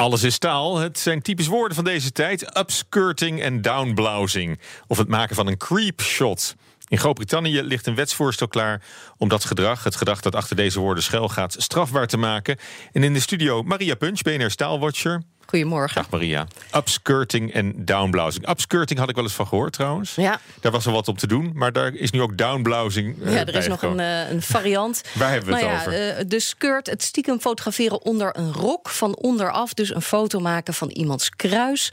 [0.00, 0.78] Alles is taal.
[0.78, 2.58] Het zijn typisch woorden van deze tijd.
[2.58, 4.60] Upskirting en downblousing.
[4.86, 6.54] Of het maken van een creep shot.
[6.88, 8.82] In Groot-Brittannië ligt een wetsvoorstel klaar
[9.16, 12.58] om dat gedrag, het gedrag dat achter deze woorden schuil gaat, strafbaar te maken.
[12.92, 15.22] En in de studio Maria Punch, BNR Staalwatcher.
[15.50, 15.94] Goedemorgen.
[15.94, 16.46] Dag Maria.
[16.76, 18.48] Upskirting en downblousing.
[18.48, 20.14] Upskirting had ik wel eens van gehoord trouwens.
[20.14, 20.40] Ja.
[20.60, 23.16] Daar was er wat op te doen, maar daar is nu ook downblousing.
[23.22, 25.02] Uh, ja, er is nog een, uh, een, variant.
[25.18, 26.18] Waar hebben we het nou ja, over?
[26.18, 29.74] Uh, de skirt, het stiekem fotograferen onder een rok van onderaf.
[29.74, 31.92] Dus een foto maken van iemands kruis.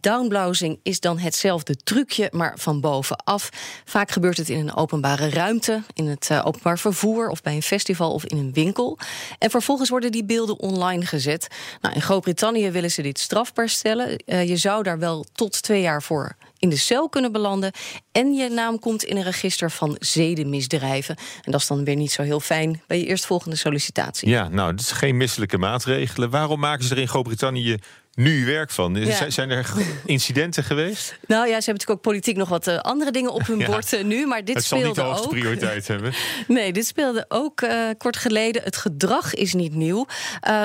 [0.00, 3.48] downblousing is dan hetzelfde trucje, maar van bovenaf.
[3.84, 8.12] Vaak gebeurt het in een openbare ruimte, in het openbaar vervoer of bij een festival
[8.12, 8.98] of in een winkel.
[9.38, 11.46] En vervolgens worden die beelden online gezet.
[11.80, 14.22] Nou, in Groot-Brittannië willen ze dit strafbaar stellen.
[14.26, 17.72] Uh, je zou daar wel tot twee jaar voor in de cel kunnen belanden.
[18.12, 21.16] En je naam komt in een register van zedenmisdrijven.
[21.42, 24.28] En dat is dan weer niet zo heel fijn bij je eerstvolgende sollicitatie.
[24.28, 26.30] Ja, nou, dat is geen misselijke maatregelen.
[26.30, 27.78] Waarom maken ze er in Groot-Brittannië
[28.20, 28.94] nu werk van?
[28.94, 29.30] Ja.
[29.30, 29.72] Zijn er
[30.04, 31.18] incidenten geweest?
[31.26, 33.66] Nou ja, ze hebben natuurlijk ook politiek nog wat uh, andere dingen op hun ja.
[33.66, 34.26] bord uh, nu.
[34.26, 35.32] Maar dit het speelde zal niet de hoogste ook.
[35.32, 36.12] prioriteit hebben.
[36.46, 38.62] nee, dit speelde ook uh, kort geleden.
[38.62, 40.06] Het gedrag is niet nieuw.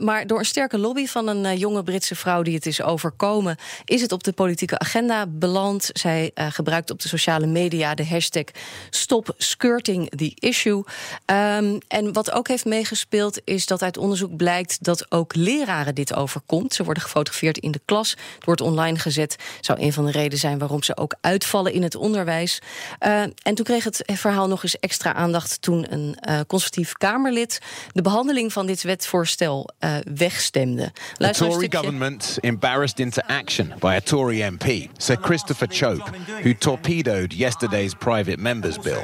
[0.00, 4.00] maar door een sterke lobby van een jonge Britse vrouw die het is overkomen, is
[4.00, 5.90] het op de politieke agenda beland.
[5.92, 8.44] Zij gebruikt op de sociale media de hashtag
[8.90, 10.84] Stop Skirting the Issue.
[11.26, 16.14] Um, en wat ook heeft meegespeeld, is dat uit onderzoek blijkt dat ook leraren dit
[16.14, 16.74] overkomt.
[16.74, 18.10] Ze worden gefotografeerd in de klas.
[18.10, 19.36] Het wordt online gezet.
[19.60, 22.60] Zou een van de redenen zijn waarom ze ook uitvallen in het onderwijs.
[23.06, 27.58] Uh, en toen kreeg het verhaal nog eens extra aandacht toen een uh, conservatief Kamerlid
[27.92, 30.92] de behandeling van dit wetvoorstel uh, wegstemde.
[31.16, 36.10] The Tory government embarrassed into action by a Tory MP, Sir Christopher Chope,
[36.42, 39.02] who torpedoed yesterday's private members bill.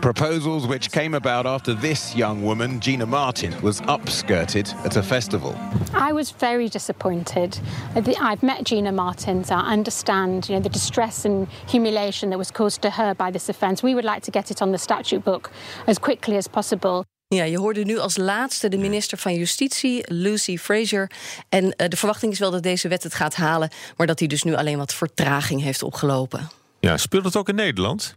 [0.00, 5.54] Proposals which came about after this young woman, Gina Martin, was upskirted at a festival.
[5.94, 7.57] I was very disappointed.
[7.94, 12.50] I've met Gina Martin, so I understand you know, the distress and humiliation that was
[12.50, 13.82] caused to her by this offence.
[13.82, 15.50] We would like to get it on the statute book
[15.86, 17.04] as quickly as possible.
[17.34, 21.10] Ja, je hoorde nu als laatste de minister van Justitie, Lucy Fraser.
[21.48, 24.28] En uh, de verwachting is wel dat deze wet het gaat halen, maar dat hij
[24.28, 26.48] dus nu alleen wat vertraging heeft opgelopen.
[26.80, 28.16] Ja, speelt het ook in Nederland?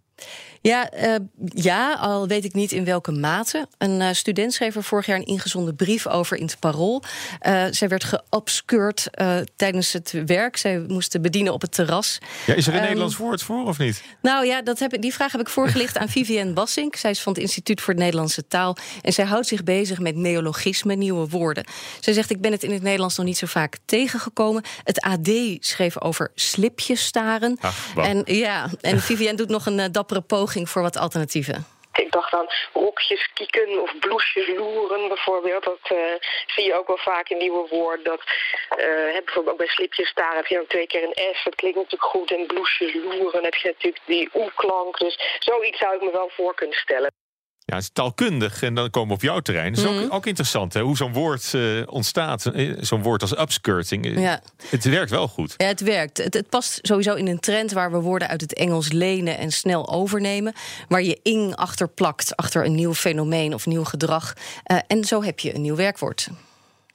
[0.62, 3.68] Ja, uh, ja, al weet ik niet in welke mate.
[3.78, 7.04] Een uh, student schreef er vorig jaar een ingezonden brief over in het Parool.
[7.48, 9.10] Uh, zij werd geobscured
[9.56, 10.58] tijdens het werk.
[10.58, 12.18] Zij moest bedienen op het terras.
[12.46, 14.04] Ja, is er een um, Nederlands woord voor of niet?
[14.22, 16.96] Nou ja, dat heb, die vraag heb ik voorgelicht aan Vivienne Bassink.
[16.96, 18.78] Zij is van het Instituut voor het Nederlandse Taal.
[19.02, 21.64] En zij houdt zich bezig met neologismen, nieuwe woorden.
[22.00, 24.64] Zij zegt, ik ben het in het Nederlands nog niet zo vaak tegengekomen.
[24.84, 25.30] Het AD
[25.60, 27.58] schreef over slipjes staren.
[27.62, 31.66] Ach, en ja, en Vivienne doet nog een dappere poging voor wat alternatieven.
[31.94, 35.64] Ik dacht aan rokjes kieken of bloesjes loeren bijvoorbeeld.
[35.64, 35.98] Dat uh,
[36.46, 38.04] zie je ook wel vaak in nieuwe woorden.
[38.04, 38.22] Dat
[38.78, 38.86] uh,
[39.26, 41.44] bijvoorbeeld ook bij slipjes daar heb je ook twee keer een S.
[41.44, 42.32] Dat klinkt natuurlijk goed.
[42.32, 44.98] En bloesjes loeren heb je natuurlijk die oe-klank.
[44.98, 47.21] Dus zoiets zou ik me wel voor kunnen stellen.
[47.72, 49.74] Ja, het is taalkundig en dan komen we op jouw terrein.
[49.74, 50.12] Dat is ook, Mhm.
[50.12, 50.82] ook interessant, hè?
[50.82, 52.46] hoe zo'n woord uh, ontstaat.
[52.46, 54.06] Eh, Zo'n woord als upskirting.
[54.06, 54.42] Eh, Ja.
[54.70, 55.54] Het werkt wel goed.
[55.58, 56.18] Ja, het werkt.
[56.18, 59.52] Het, het past sowieso in een trend waar we woorden uit het Engels lenen en
[59.52, 60.54] snel overnemen.
[60.88, 64.34] Waar je ing achter plakt, achter een nieuw fenomeen of nieuw gedrag.
[64.72, 66.28] Uh, en zo heb je een nieuw werkwoord.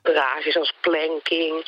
[0.09, 1.65] Rages als planking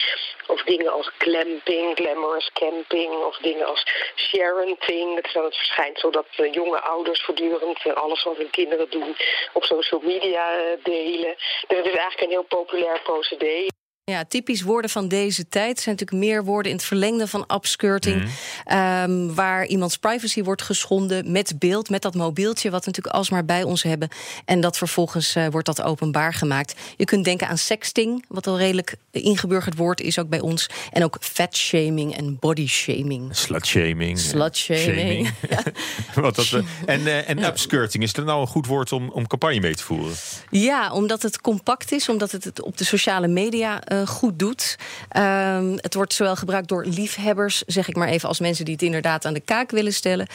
[0.46, 5.14] of dingen als clamping, glamorous camping of dingen als sharenting.
[5.14, 8.90] Dat is dan het verschijnsel dat uh, jonge ouders voortdurend uh, alles wat hun kinderen
[8.90, 9.16] doen
[9.52, 11.34] op social media uh, delen.
[11.66, 13.66] Dus het is eigenlijk een heel populair procedé.
[14.08, 17.44] Ja, typisch woorden van deze tijd Er zijn natuurlijk meer woorden in het verlengde van
[17.54, 18.28] upskirting.
[18.64, 19.10] Mhm.
[19.10, 23.44] Um, waar iemands privacy wordt geschonden met beeld, met dat mobieltje, wat we natuurlijk alsmaar
[23.44, 24.08] bij ons hebben.
[24.44, 26.74] En dat vervolgens uh, wordt dat openbaar gemaakt.
[26.96, 30.66] Je kunt denken aan sexting, wat al redelijk ingeburgerd woord is ook bij ons.
[30.92, 33.36] En ook fatshaming en bodyshaming.
[33.36, 34.18] Slutshaming.
[34.18, 35.30] Slutshaming.
[35.48, 35.62] Ja.
[36.22, 39.26] wat dat, uh, en uh, en upskirting, is dat nou een goed woord om, om
[39.26, 40.14] campagne mee te voeren?
[40.50, 44.76] Ja, omdat het compact is, omdat het het op de sociale media uh, goed doet.
[45.16, 48.82] Um, het wordt zowel gebruikt door liefhebbers, zeg ik maar even, als mensen die het
[48.82, 50.26] inderdaad aan de kaak willen stellen.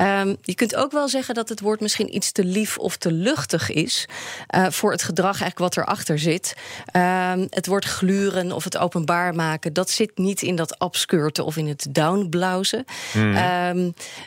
[0.00, 3.12] Um, je kunt ook wel zeggen dat het woord misschien iets te lief of te
[3.12, 4.08] luchtig is
[4.54, 6.54] uh, voor het gedrag eigenlijk wat erachter zit.
[6.96, 11.56] Um, het woord gluren of het openbaar maken, dat zit niet in dat upskirten of
[11.56, 12.84] in het downblauzen.
[13.14, 13.36] Mm.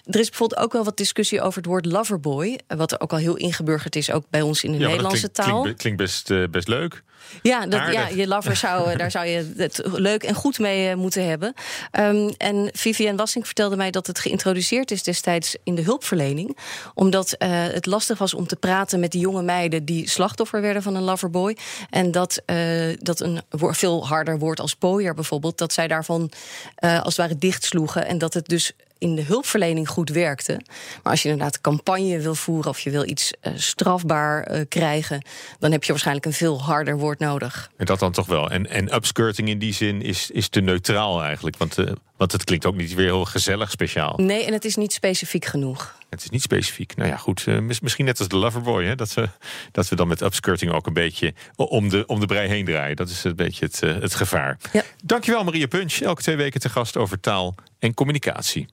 [0.05, 3.35] er is bijvoorbeeld ook wel wat discussie over het woord loverboy, wat ook al heel
[3.35, 5.61] ingeburgerd is, ook bij ons in de ja, Nederlandse klinkt, taal.
[5.61, 7.03] Klinkt, klinkt best, uh, best leuk.
[7.41, 11.27] Ja, dat, ja je lover zou, daar zou je het leuk en goed mee moeten
[11.27, 11.53] hebben.
[11.99, 16.57] Um, en Vivienne Wassing vertelde mij dat het geïntroduceerd is destijds in de hulpverlening.
[16.93, 20.83] Omdat uh, het lastig was om te praten met die jonge meiden die slachtoffer werden
[20.83, 21.57] van een loverboy.
[21.89, 26.31] En dat, uh, dat een veel harder woord als pooier bijvoorbeeld, dat zij daarvan
[26.79, 28.05] uh, als het ware dichtsloegen.
[28.05, 30.61] En dat het dus in de hulpverlening goed werkte.
[31.03, 34.61] Maar als je inderdaad een campagne wil voeren of je wil iets uh, strafbaar uh,
[34.69, 35.25] krijgen,
[35.59, 37.69] dan heb je waarschijnlijk een veel harder woord nodig.
[37.77, 38.51] En dat dan toch wel.
[38.51, 41.57] En, en upskirting in die zin is, is te neutraal eigenlijk.
[41.57, 44.13] Want, uh, want het klinkt ook niet weer heel gezellig speciaal.
[44.17, 45.95] Nee, en het is niet specifiek genoeg.
[46.09, 46.95] Het is niet specifiek.
[46.95, 47.45] Nou ja, goed.
[47.81, 48.85] misschien net als de Loverboy.
[48.85, 49.29] Hè, dat, we,
[49.71, 52.95] dat we dan met upskirting ook een beetje om de, om de brei heen draaien.
[52.95, 54.57] Dat is een beetje het, het gevaar.
[54.71, 54.83] Ja.
[55.03, 55.93] Dankjewel Maria Punch.
[55.93, 58.67] Elke twee weken te gast over taal en communicatie.